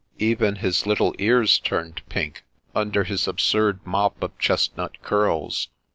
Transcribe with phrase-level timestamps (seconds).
[0.17, 5.67] Even his little ears turned pink, under his absurd mop of chestnut curls.